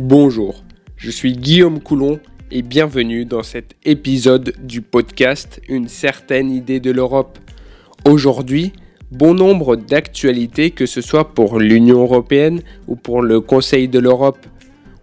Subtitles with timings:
[0.00, 0.64] Bonjour,
[0.96, 2.18] je suis Guillaume Coulon
[2.50, 7.38] et bienvenue dans cet épisode du podcast Une certaine idée de l'Europe.
[8.04, 8.72] Aujourd'hui,
[9.12, 14.44] bon nombre d'actualités que ce soit pour l'Union européenne ou pour le Conseil de l'Europe.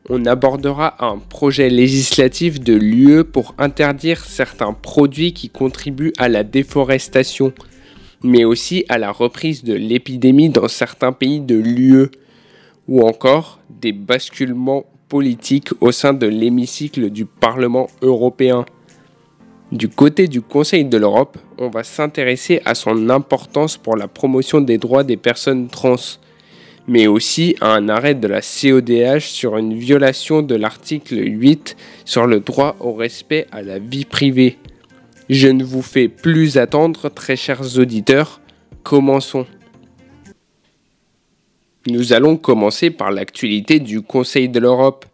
[0.09, 6.43] On abordera un projet législatif de l'UE pour interdire certains produits qui contribuent à la
[6.43, 7.53] déforestation,
[8.23, 12.09] mais aussi à la reprise de l'épidémie dans certains pays de l'UE
[12.87, 18.65] ou encore des basculements politiques au sein de l'hémicycle du Parlement européen.
[19.71, 24.61] Du côté du Conseil de l'Europe, on va s'intéresser à son importance pour la promotion
[24.61, 25.95] des droits des personnes trans,
[26.87, 32.27] mais aussi à un arrêt de la CODH sur une violation de l'article 8 sur
[32.27, 34.57] le droit au respect à la vie privée.
[35.29, 38.41] Je ne vous fais plus attendre, très chers auditeurs,
[38.83, 39.45] commençons.
[41.87, 45.07] Nous allons commencer par l'actualité du Conseil de l'Europe.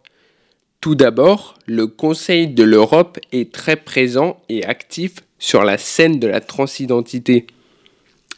[0.82, 6.26] Tout d'abord, le Conseil de l'Europe est très présent et actif sur la scène de
[6.26, 7.46] la transidentité.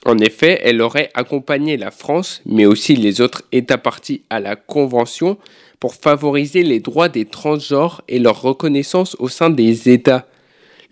[0.07, 4.55] En effet, elle aurait accompagné la France, mais aussi les autres États partis à la
[4.55, 5.37] Convention,
[5.81, 10.29] pour favoriser les droits des transgenres et leur reconnaissance au sein des États.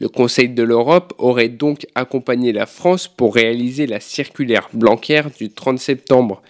[0.00, 5.50] Le Conseil de l'Europe aurait donc accompagné la France pour réaliser la circulaire blanquaire du
[5.50, 6.42] 30 septembre,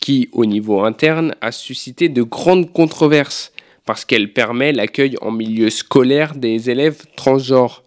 [0.00, 3.52] qui, au niveau interne, a suscité de grandes controverses
[3.84, 7.82] parce qu'elle permet l'accueil en milieu scolaire des élèves transgenres.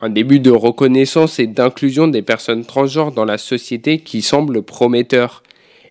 [0.00, 5.42] Un début de reconnaissance et d'inclusion des personnes transgenres dans la société qui semble prometteur.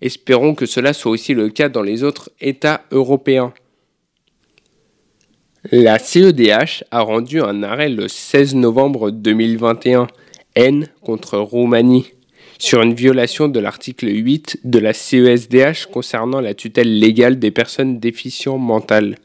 [0.02, 3.54] Espérons que cela soit aussi le cas dans les autres États européens.
[5.72, 10.08] La CEDH a rendu un arrêt le 16 novembre 2021,
[10.56, 12.12] N contre Roumanie
[12.60, 18.00] sur une violation de l'article 8 de la CESDH concernant la tutelle légale des personnes
[18.00, 19.16] déficientes mentales.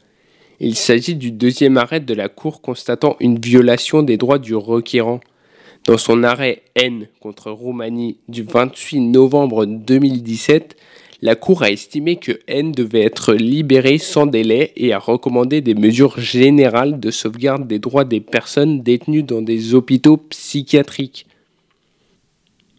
[0.61, 5.19] Il s'agit du deuxième arrêt de la Cour constatant une violation des droits du requérant.
[5.85, 10.77] Dans son arrêt N contre Roumanie du 28 novembre 2017,
[11.21, 15.75] la Cour a estimé que N devait être libéré sans délai et a recommandé des
[15.75, 21.25] mesures générales de sauvegarde des droits des personnes détenues dans des hôpitaux psychiatriques.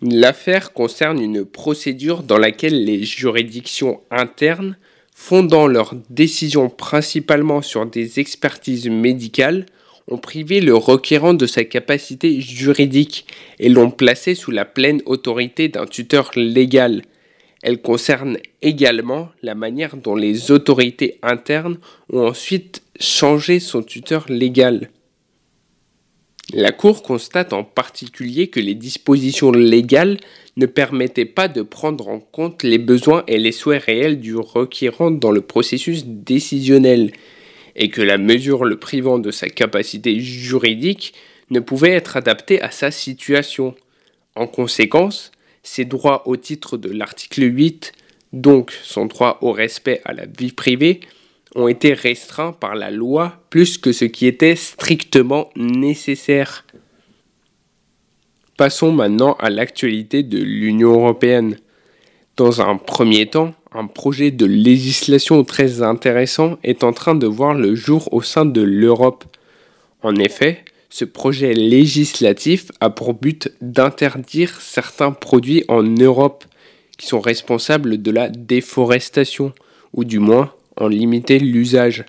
[0.02, 4.76] L'affaire concerne une procédure dans laquelle les juridictions internes,
[5.14, 9.64] fondant leurs décisions principalement sur des expertises médicales,
[10.08, 13.26] ont privé le requérant de sa capacité juridique
[13.58, 17.02] et l'ont placé sous la pleine autorité d'un tuteur légal.
[17.62, 21.78] Elle concerne également la manière dont les autorités internes
[22.12, 24.90] ont ensuite changé son tuteur légal.
[26.52, 30.18] La Cour constate en particulier que les dispositions légales
[30.56, 35.10] ne permettaient pas de prendre en compte les besoins et les souhaits réels du requérant
[35.10, 37.12] dans le processus décisionnel,
[37.74, 41.14] et que la mesure le privant de sa capacité juridique
[41.50, 43.74] ne pouvait être adaptée à sa situation.
[44.36, 45.32] En conséquence,
[45.64, 47.92] ses droits au titre de l'article 8,
[48.32, 51.00] donc son droit au respect à la vie privée,
[51.56, 56.64] ont été restreints par la loi plus que ce qui était strictement nécessaire.
[58.56, 61.56] Passons maintenant à l'actualité de l'Union européenne.
[62.36, 67.54] Dans un premier temps, un projet de législation très intéressant est en train de voir
[67.54, 69.24] le jour au sein de l'Europe.
[70.02, 76.44] En effet, ce projet législatif a pour but d'interdire certains produits en Europe
[76.96, 79.52] qui sont responsables de la déforestation,
[79.92, 82.04] ou du moins en limiter l'usage.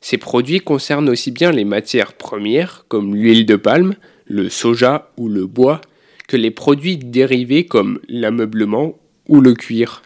[0.00, 3.94] Ces produits concernent aussi bien les matières premières comme l'huile de palme,
[4.26, 5.80] le soja ou le bois,
[6.26, 10.02] que les produits dérivés comme l'ameublement ou le cuir.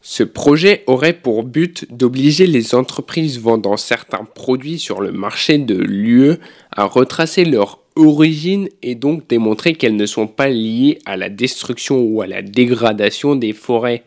[0.00, 5.74] Ce projet aurait pour but d'obliger les entreprises vendant certains produits sur le marché de
[5.74, 6.36] l'UE
[6.70, 12.00] à retracer leur origine et donc démontrer qu'elles ne sont pas liées à la destruction
[12.00, 14.04] ou à la dégradation des forêts.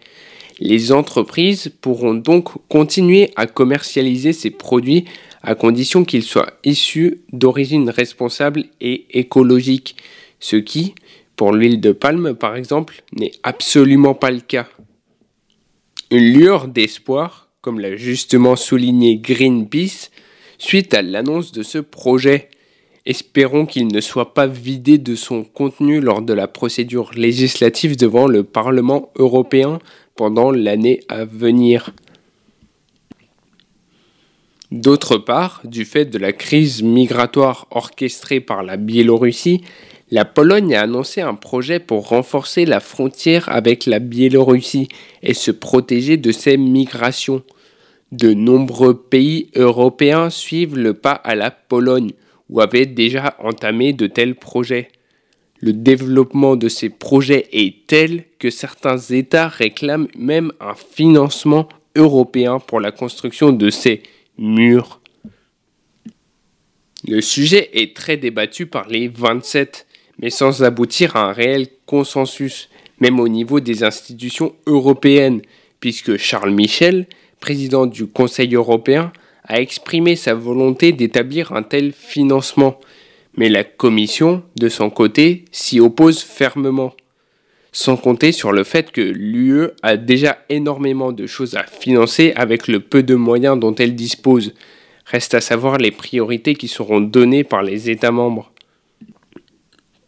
[0.60, 5.06] Les entreprises pourront donc continuer à commercialiser ces produits
[5.42, 9.96] à condition qu'ils soient issus d'origine responsable et écologique,
[10.42, 10.96] ce qui,
[11.38, 14.68] pour l'huile de palme par exemple, n'est absolument pas le cas.
[16.12, 20.12] Une lueur d'espoir, comme l'a justement souligné Greenpeace,
[20.58, 22.50] suite à l'annonce de ce projet.
[23.06, 28.28] Espérons qu'il ne soit pas vidé de son contenu lors de la procédure législative devant
[28.28, 29.80] le Parlement européen
[30.20, 31.92] pendant l'année à venir.
[34.70, 39.62] D'autre part, du fait de la crise migratoire orchestrée par la Biélorussie,
[40.12, 44.90] la Pologne a annoncé un projet pour renforcer la frontière avec la Biélorussie
[45.24, 47.42] et se protéger de ces migrations.
[48.12, 52.12] De nombreux pays européens suivent le pas à la Pologne,
[52.50, 54.90] ou avaient déjà entamé de tels projets.
[55.62, 62.60] Le développement de ces projets est tel que certains États réclament même un financement européen
[62.60, 64.02] pour la construction de ces
[64.38, 65.02] murs.
[67.08, 69.86] Le sujet est très débattu par les 27,
[70.20, 72.70] mais sans aboutir à un réel consensus,
[73.00, 75.42] même au niveau des institutions européennes,
[75.80, 77.08] puisque Charles Michel,
[77.40, 79.12] président du Conseil européen,
[79.44, 82.80] a exprimé sa volonté d'établir un tel financement,
[83.40, 86.94] mais la Commission, de son côté, s'y oppose fermement.
[87.72, 92.68] Sans compter sur le fait que l'UE a déjà énormément de choses à financer avec
[92.68, 94.54] le peu de moyens dont elle dispose.
[95.06, 98.52] Reste à savoir les priorités qui seront données par les États membres.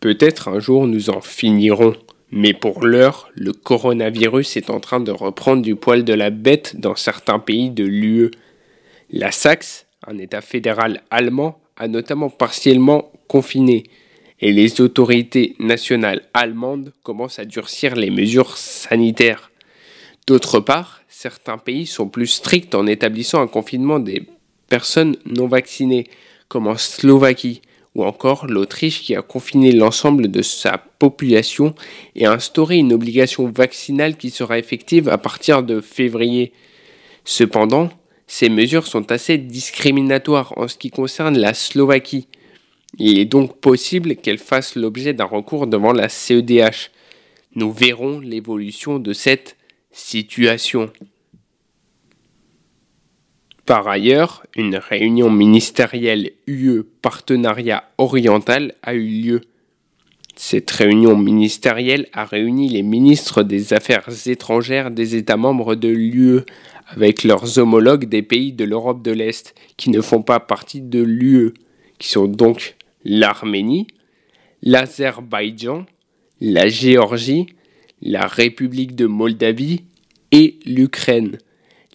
[0.01, 1.95] Peut-être un jour nous en finirons,
[2.31, 6.81] mais pour l'heure, le coronavirus est en train de reprendre du poil de la bête
[6.81, 8.31] dans certains pays de l'UE.
[9.09, 13.83] La Saxe, un État fédéral allemand, a notamment partiellement confiné,
[14.39, 19.51] et les autorités nationales allemandes commencent à durcir les mesures sanitaires.
[20.27, 24.23] D'autre part, certains pays sont plus stricts en établissant un confinement des
[24.67, 26.07] personnes non vaccinées,
[26.47, 27.61] comme en Slovaquie,
[27.93, 31.75] ou encore l'Autriche qui a confiné l'ensemble de sa population
[32.15, 36.53] et a instauré une obligation vaccinale qui sera effective à partir de février.
[37.25, 37.89] Cependant,
[38.33, 42.29] ces mesures sont assez discriminatoires en ce qui concerne la Slovaquie.
[42.97, 46.91] Il est donc possible qu'elle fasse l'objet d'un recours devant la CEDH.
[47.55, 49.57] Nous verrons l'évolution de cette
[49.91, 50.93] situation.
[53.65, 59.41] Par ailleurs, une réunion ministérielle UE Partenariat Oriental a eu lieu.
[60.35, 66.41] Cette réunion ministérielle a réuni les ministres des Affaires étrangères des États membres de l'UE
[66.87, 71.01] avec leurs homologues des pays de l'Europe de l'Est qui ne font pas partie de
[71.01, 71.53] l'UE,
[71.99, 73.87] qui sont donc l'Arménie,
[74.61, 75.85] l'Azerbaïdjan,
[76.39, 77.47] la Géorgie,
[78.01, 79.83] la République de Moldavie
[80.31, 81.37] et l'Ukraine.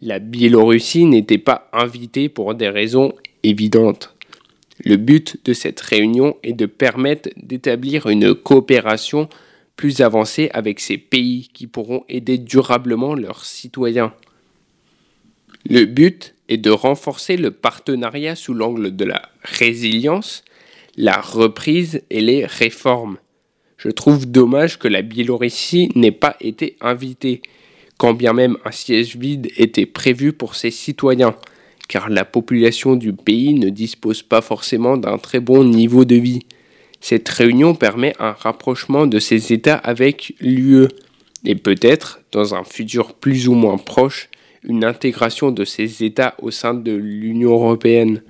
[0.00, 3.12] La Biélorussie n'était pas invitée pour des raisons
[3.42, 4.15] évidentes.
[4.84, 9.28] Le but de cette réunion est de permettre d'établir une coopération
[9.76, 14.12] plus avancée avec ces pays qui pourront aider durablement leurs citoyens.
[15.68, 20.44] Le but est de renforcer le partenariat sous l'angle de la résilience,
[20.96, 23.18] la reprise et les réformes.
[23.76, 27.42] Je trouve dommage que la Biélorussie n'ait pas été invitée,
[27.98, 31.36] quand bien même un siège vide était prévu pour ses citoyens,
[31.88, 36.46] car la population du pays ne dispose pas forcément d'un très bon niveau de vie.
[37.00, 40.88] Cette réunion permet un rapprochement de ces États avec l'UE,
[41.44, 44.28] et peut-être, dans un futur plus ou moins proche,
[44.64, 48.22] une intégration de ces États au sein de l'Union européenne.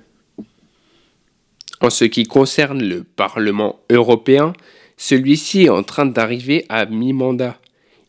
[1.81, 4.53] En ce qui concerne le Parlement européen,
[4.97, 7.57] celui-ci est en train d'arriver à mi-mandat.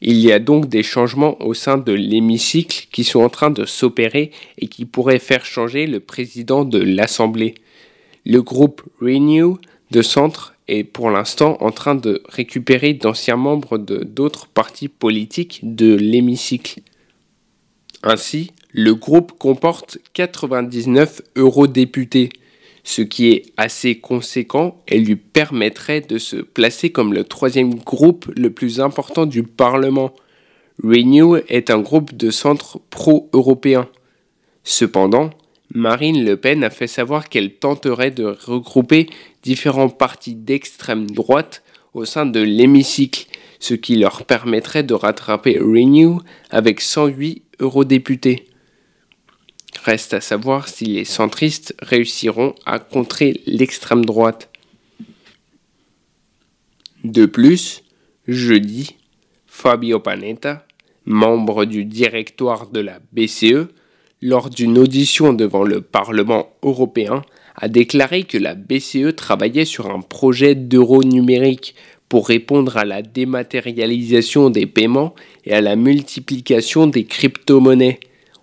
[0.01, 3.65] Il y a donc des changements au sein de l'hémicycle qui sont en train de
[3.65, 7.55] s'opérer et qui pourraient faire changer le président de l'Assemblée.
[8.25, 9.59] Le groupe Renew
[9.91, 15.61] de centre est pour l'instant en train de récupérer d'anciens membres de d'autres partis politiques
[15.63, 16.81] de l'hémicycle.
[18.03, 22.29] Ainsi, le groupe comporte 99 eurodéputés,
[22.85, 28.31] ce qui est assez conséquent et lui permettrait de se placer comme le troisième groupe
[28.37, 30.15] le plus important du Parlement.
[30.83, 33.89] Renew est un groupe de centre pro-européen.
[34.65, 35.31] Cependant,
[35.75, 39.09] Marine Le Pen a fait savoir qu'elle tenterait de regrouper
[39.43, 41.63] différents partis d'extrême droite
[41.95, 43.27] au sein de l'hémicycle,
[43.61, 46.21] ce qui leur permettrait de rattraper Renew
[46.51, 48.48] avec 108 eurodéputés.
[49.85, 54.51] Reste à savoir si les centristes réussiront à contrer l'extrême droite.
[57.05, 57.83] De plus,
[58.27, 58.97] jeudi,
[59.47, 60.67] Fabio Panetta,
[61.05, 63.69] membre du directoire de la BCE,
[64.21, 67.23] lors d'une audition devant le Parlement européen,
[67.57, 71.75] a déclaré que la BCE travaillait sur un projet d'euro numérique
[72.09, 78.01] pour répondre à la dématérialisation des paiements et à la multiplication des crypto-monnaies.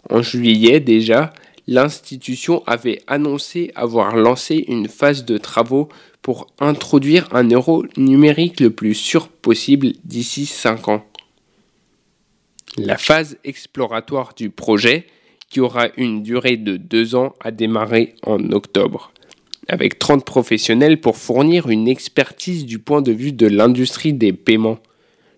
[0.10, 1.34] En juillet déjà,
[1.68, 5.90] l'institution avait annoncé avoir lancé une phase de travaux
[6.22, 11.06] pour introduire un euro numérique le plus sûr possible d'ici 5 ans.
[12.78, 15.08] La phase exploratoire du projet,
[15.50, 19.12] qui aura une durée de 2 ans, a démarré en octobre
[19.68, 24.80] avec 30 professionnels pour fournir une expertise du point de vue de l'industrie des paiements.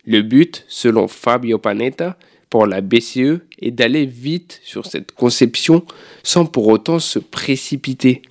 [0.06, 2.18] Le but, selon Fabio Panetta,
[2.50, 5.84] pour la BCE est d'aller vite sur cette conception
[6.24, 8.22] sans pour autant se précipiter.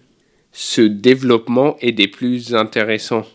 [0.53, 3.27] Ce développement est des plus intéressants.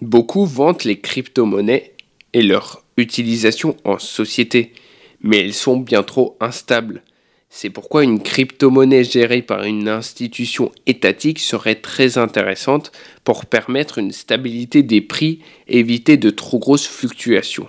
[0.00, 1.92] Beaucoup vantent les crypto-monnaies
[2.32, 4.72] et leur utilisation en société,
[5.20, 7.02] mais elles sont bien trop instables.
[7.48, 12.92] C'est pourquoi une crypto-monnaie gérée par une institution étatique serait très intéressante
[13.24, 17.68] pour permettre une stabilité des prix et éviter de trop grosses fluctuations.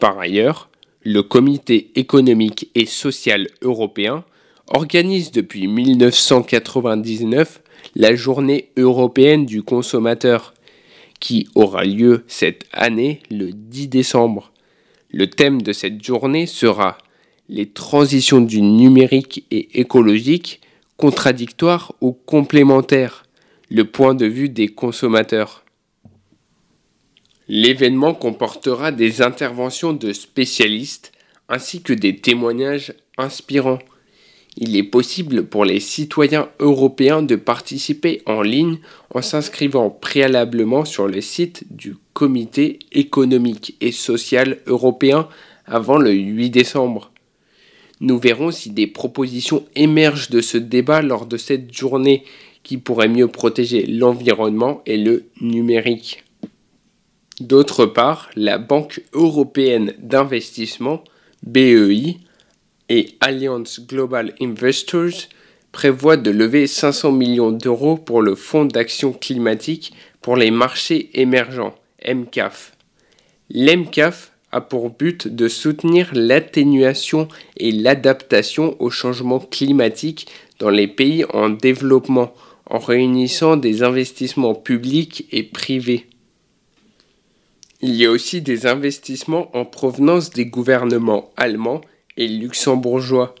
[0.00, 0.70] Par ailleurs,
[1.02, 4.24] le Comité économique et social européen
[4.68, 7.60] organise depuis 1999
[7.96, 10.54] la journée européenne du consommateur,
[11.20, 14.52] qui aura lieu cette année le 10 décembre.
[15.10, 16.96] Le thème de cette journée sera
[17.50, 20.62] les transitions du numérique et écologique,
[20.96, 23.24] contradictoires ou complémentaires,
[23.68, 25.62] le point de vue des consommateurs.
[27.52, 31.10] L'événement comportera des interventions de spécialistes
[31.48, 33.80] ainsi que des témoignages inspirants.
[34.56, 38.78] Il est possible pour les citoyens européens de participer en ligne
[39.12, 45.28] en s'inscrivant préalablement sur le site du Comité économique et social européen
[45.66, 47.10] avant le 8 décembre.
[47.98, 52.22] Nous verrons si des propositions émergent de ce débat lors de cette journée
[52.62, 56.22] qui pourrait mieux protéger l'environnement et le numérique.
[57.40, 61.02] D'autre part, la Banque européenne d'investissement,
[61.42, 62.18] BEI,
[62.90, 65.28] et Alliance Global Investors
[65.72, 71.74] prévoient de lever 500 millions d'euros pour le Fonds d'action climatique pour les marchés émergents,
[72.06, 72.72] MCAF.
[73.48, 80.26] L'MCAF a pour but de soutenir l'atténuation et l'adaptation au changement climatique
[80.58, 82.34] dans les pays en développement
[82.66, 86.09] en réunissant des investissements publics et privés.
[87.82, 91.80] Il y a aussi des investissements en provenance des gouvernements allemands
[92.18, 93.34] et luxembourgeois,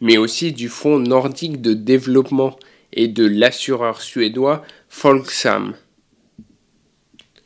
[0.00, 2.58] mais aussi du Fonds nordique de développement
[2.92, 5.74] et de l'assureur suédois Folksam.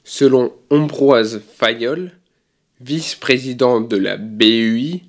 [0.03, 2.11] Selon Ambroise Fayol,
[2.81, 5.03] vice-président de la BEI,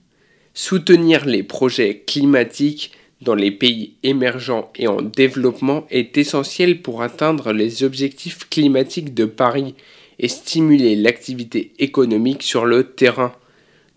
[0.53, 7.51] soutenir les projets climatiques dans les pays émergents et en développement est essentiel pour atteindre
[7.51, 9.75] les objectifs climatiques de Paris
[10.21, 13.33] et stimuler l'activité économique sur le terrain,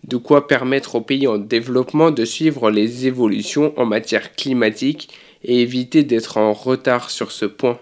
[0.03, 5.09] de quoi permettre aux pays en développement de suivre les évolutions en matière climatique
[5.43, 7.79] et éviter d'être en retard sur ce point.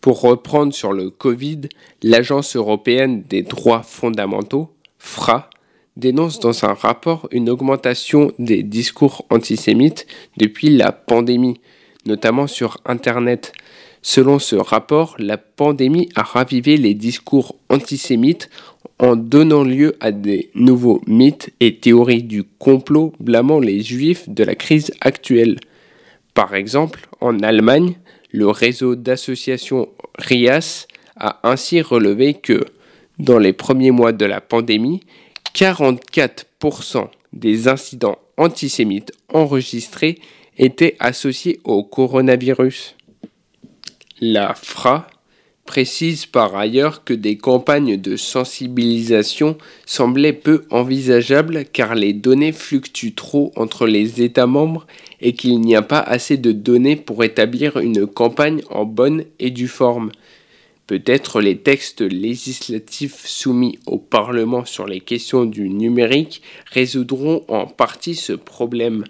[0.00, 1.62] Pour reprendre sur le Covid,
[2.02, 5.50] l'Agence européenne des droits fondamentaux, FRA,
[5.96, 11.60] dénonce dans un rapport une augmentation des discours antisémites depuis la pandémie,
[12.06, 13.52] notamment sur Internet.
[14.08, 18.48] Selon ce rapport, la pandémie a ravivé les discours antisémites
[19.00, 24.44] en donnant lieu à des nouveaux mythes et théories du complot blâmant les juifs de
[24.44, 25.58] la crise actuelle.
[26.34, 27.96] Par exemple, en Allemagne,
[28.30, 29.88] le réseau d'associations
[30.20, 30.86] RIAS
[31.16, 32.64] a ainsi relevé que,
[33.18, 35.00] dans les premiers mois de la pandémie,
[35.52, 40.20] 44% des incidents antisémites enregistrés
[40.58, 42.95] étaient associés au coronavirus.
[44.20, 45.08] La FRA
[45.66, 53.14] précise par ailleurs que des campagnes de sensibilisation semblaient peu envisageables car les données fluctuent
[53.14, 54.86] trop entre les États membres
[55.20, 59.50] et qu'il n'y a pas assez de données pour établir une campagne en bonne et
[59.50, 60.12] due forme.
[60.86, 66.40] Peut-être les textes législatifs soumis au Parlement sur les questions du numérique
[66.72, 69.04] résoudront en partie ce problème.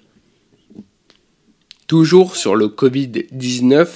[1.86, 3.86] Toujours sur le Covid-19,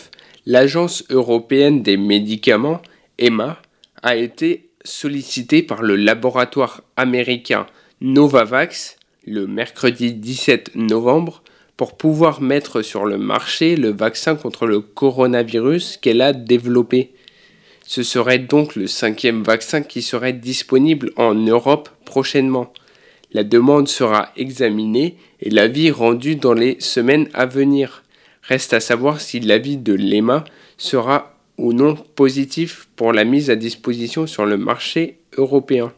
[0.47, 2.80] l'Agence européenne des médicaments,
[3.18, 3.61] EMA,
[4.02, 7.66] a été sollicitée par le laboratoire américain
[8.00, 11.42] Novavax le mercredi 17 novembre
[11.76, 17.12] pour pouvoir mettre sur le marché le vaccin contre le coronavirus qu'elle a développé.
[17.87, 22.73] Ce serait donc le cinquième vaccin qui serait disponible en Europe prochainement.
[23.32, 28.02] La demande sera examinée et l'avis rendu dans les semaines à venir.
[28.42, 30.44] Reste à savoir si l'avis de l'EMA
[30.78, 35.92] sera ou non positif pour la mise à disposition sur le marché européen.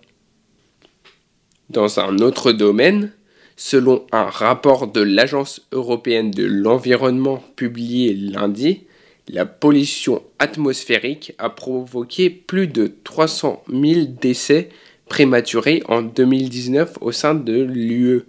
[1.70, 3.12] Dans un autre domaine,
[3.56, 8.82] selon un rapport de l'Agence européenne de l'environnement publié lundi,
[9.28, 14.68] la pollution atmosphérique a provoqué plus de 300 000 décès
[15.06, 18.24] prématurés en 2019 au sein de l'UE.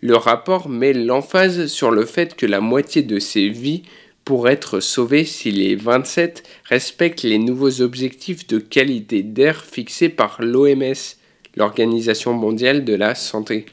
[0.00, 3.82] Le rapport met l'emphase sur le fait que la moitié de ces vies
[4.24, 10.40] pourraient être sauvées si les 27 respectent les nouveaux objectifs de qualité d'air fixés par
[10.40, 10.94] l'OMS,
[11.56, 13.66] l'Organisation mondiale de la santé.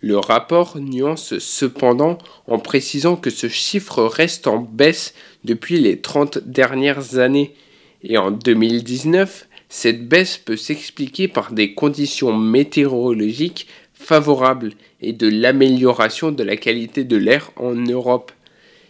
[0.00, 6.38] Le rapport nuance cependant en précisant que ce chiffre reste en baisse depuis les 30
[6.38, 7.54] dernières années
[8.02, 13.66] et en 2019, cette baisse peut s'expliquer par des conditions météorologiques
[14.04, 18.32] favorables et de l'amélioration de la qualité de l'air en Europe.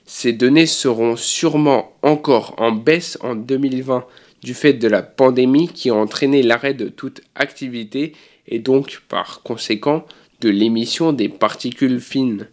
[0.06, 4.04] Ces données seront sûrement encore en baisse en 2020
[4.42, 8.12] du fait de la pandémie qui a entraîné l'arrêt de toute activité
[8.46, 10.04] et donc par conséquent
[10.40, 12.48] de l'émission des particules fines.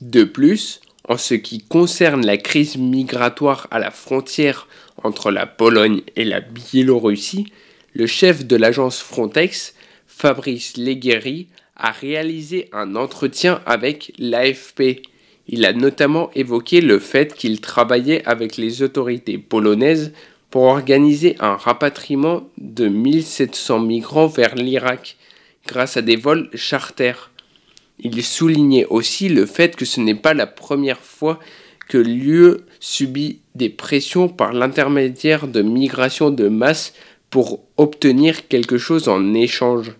[0.00, 4.66] De plus, en ce qui concerne la crise migratoire à la frontière
[5.04, 7.52] entre la Pologne et la Biélorussie,
[7.94, 9.74] le chef de l'agence Frontex,
[10.14, 15.02] Fabrice Leguéry, a réalisé un entretien avec l'AFP.
[15.48, 20.12] Il a notamment évoqué le fait qu'il travaillait avec les autorités polonaises
[20.50, 25.16] pour organiser un rapatriement de 1700 migrants vers l'Irak
[25.66, 27.30] grâce à des vols charters.
[27.98, 31.40] Il soulignait aussi le fait que ce n'est pas la première fois
[31.88, 36.92] que l'UE subit des pressions par l'intermédiaire de migration de masse
[37.30, 39.92] pour obtenir quelque chose en échange.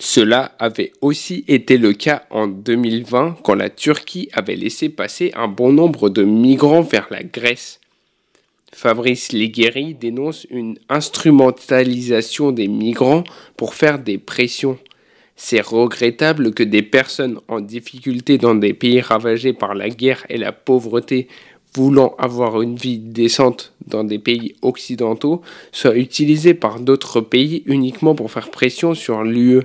[0.00, 5.48] Cela avait aussi été le cas en 2020 quand la Turquie avait laissé passer un
[5.48, 7.80] bon nombre de migrants vers la Grèce.
[8.72, 13.24] Fabrice Leguéry dénonce une instrumentalisation des migrants
[13.56, 14.78] pour faire des pressions.
[15.34, 20.36] C'est regrettable que des personnes en difficulté dans des pays ravagés par la guerre et
[20.36, 21.26] la pauvreté
[21.74, 28.14] voulant avoir une vie décente dans des pays occidentaux soient utilisées par d'autres pays uniquement
[28.14, 29.62] pour faire pression sur l'UE.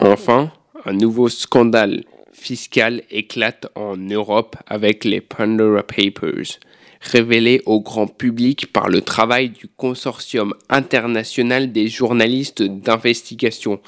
[0.00, 0.52] Enfin,
[0.84, 6.60] un nouveau scandale fiscal éclate en Europe avec les Pandora Papers
[7.00, 13.80] révélé au grand public par le travail du Consortium international des journalistes d'investigation,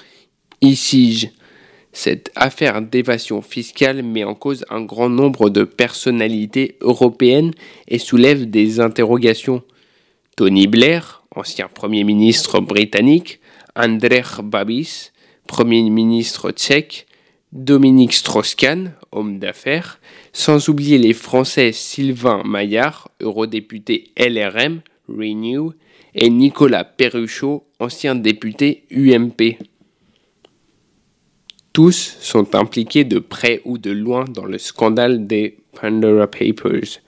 [0.61, 1.31] ICIJ.
[1.93, 7.52] Cette affaire d'évasion fiscale met en cause un grand nombre de personnalités européennes
[7.89, 9.63] et soulève des interrogations.
[10.37, 13.41] Tony Blair, ancien Premier ministre britannique,
[13.75, 15.11] Andrej Babis,
[15.50, 17.08] Premier ministre tchèque,
[17.50, 19.99] Dominique Strauss-Kahn, homme d'affaires,
[20.32, 25.73] sans oublier les Français Sylvain Maillard, eurodéputé LRM, Renew,
[26.15, 29.58] et Nicolas Perruchot, ancien député UMP.
[31.73, 37.00] Tous sont impliqués de près ou de loin dans le scandale des Pandora Papers.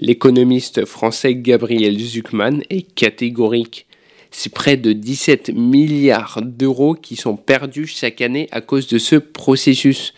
[0.00, 3.85] L'économiste français Gabriel Zuckman est catégorique
[4.38, 9.16] c'est près de 17 milliards d'euros qui sont perdus chaque année à cause de ce
[9.16, 10.12] processus.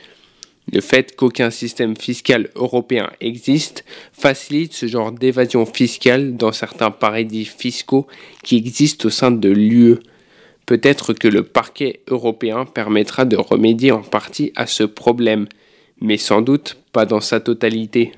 [0.72, 7.44] Le fait qu'aucun système fiscal européen existe facilite ce genre d'évasion fiscale dans certains paradis
[7.44, 8.09] fiscaux
[8.42, 9.98] qui existent au sein de l'UE.
[10.66, 15.46] Peut-être que le parquet européen permettra de remédier en partie à ce problème,
[16.00, 18.11] mais sans doute pas dans sa totalité.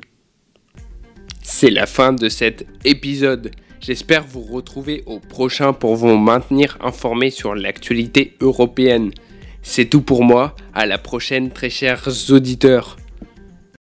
[1.43, 3.51] C'est la fin de cet épisode.
[3.81, 9.11] J'espère vous retrouver au prochain pour vous maintenir informé sur l'actualité européenne.
[9.63, 12.99] C'est tout pour moi, à la prochaine très chers auditeurs.